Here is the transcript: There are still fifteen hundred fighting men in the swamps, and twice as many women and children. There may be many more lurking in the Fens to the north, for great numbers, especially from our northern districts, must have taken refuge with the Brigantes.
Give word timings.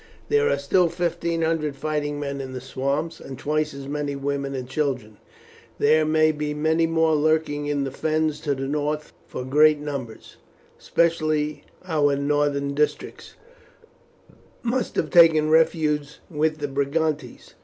There 0.29 0.49
are 0.49 0.57
still 0.57 0.89
fifteen 0.89 1.43
hundred 1.43 1.75
fighting 1.75 2.19
men 2.19 2.41
in 2.41 2.53
the 2.53 2.59
swamps, 2.59 3.19
and 3.19 3.37
twice 3.37 3.71
as 3.71 3.87
many 3.87 4.15
women 4.15 4.55
and 4.55 4.67
children. 4.67 5.17
There 5.77 6.05
may 6.05 6.31
be 6.31 6.55
many 6.55 6.87
more 6.87 7.13
lurking 7.13 7.67
in 7.67 7.83
the 7.83 7.91
Fens 7.91 8.39
to 8.39 8.55
the 8.55 8.63
north, 8.67 9.13
for 9.27 9.45
great 9.45 9.77
numbers, 9.77 10.37
especially 10.79 11.65
from 11.83 11.91
our 11.91 12.15
northern 12.15 12.73
districts, 12.73 13.35
must 14.63 14.95
have 14.95 15.11
taken 15.11 15.51
refuge 15.51 16.17
with 16.31 16.57
the 16.57 16.67
Brigantes. 16.67 17.53